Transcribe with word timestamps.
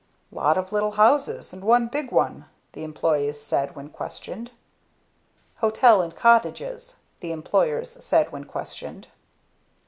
"Lot 0.31 0.57
of 0.57 0.71
little 0.71 0.93
houses 0.93 1.53
and 1.53 1.63
one 1.63 1.85
big 1.87 2.11
one," 2.11 2.45
the 2.73 2.83
employees 2.83 3.39
said 3.39 3.75
when 3.75 3.89
questioned. 3.89 4.49
"Hotel 5.57 6.01
and 6.01 6.15
cottages," 6.15 6.95
the 7.19 7.31
employers 7.31 8.03
said 8.03 8.31
when 8.31 8.45
questioned. 8.45 9.09